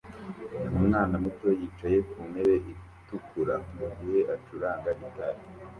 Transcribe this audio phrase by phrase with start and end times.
[0.77, 5.41] Umwana muto yicaye ku ntebe itukura mugihe acuranga gitari